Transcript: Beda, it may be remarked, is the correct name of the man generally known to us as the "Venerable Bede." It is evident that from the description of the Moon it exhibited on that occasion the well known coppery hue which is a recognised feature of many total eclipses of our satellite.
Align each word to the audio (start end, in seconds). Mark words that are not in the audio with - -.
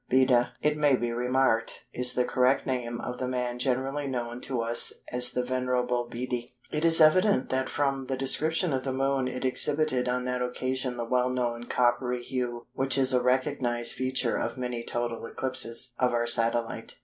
Beda, 0.09 0.53
it 0.63 0.77
may 0.79 0.95
be 0.95 1.11
remarked, 1.11 1.85
is 1.93 2.13
the 2.15 2.25
correct 2.25 2.65
name 2.65 2.99
of 3.01 3.19
the 3.19 3.27
man 3.27 3.59
generally 3.59 4.07
known 4.07 4.41
to 4.41 4.59
us 4.61 4.91
as 5.11 5.29
the 5.31 5.43
"Venerable 5.43 6.05
Bede." 6.05 6.53
It 6.71 6.83
is 6.83 6.99
evident 6.99 7.49
that 7.49 7.69
from 7.69 8.07
the 8.07 8.17
description 8.17 8.73
of 8.73 8.83
the 8.83 8.91
Moon 8.93 9.27
it 9.27 9.45
exhibited 9.45 10.09
on 10.09 10.25
that 10.25 10.41
occasion 10.41 10.97
the 10.97 11.05
well 11.05 11.29
known 11.29 11.65
coppery 11.65 12.23
hue 12.23 12.65
which 12.73 12.97
is 12.97 13.13
a 13.13 13.21
recognised 13.21 13.93
feature 13.93 14.37
of 14.37 14.57
many 14.57 14.83
total 14.83 15.23
eclipses 15.23 15.93
of 15.99 16.13
our 16.15 16.25
satellite. 16.25 16.97